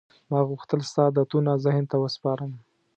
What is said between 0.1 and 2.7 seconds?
ما غوښتل ستا عادتونه ذهن ته وسپارم.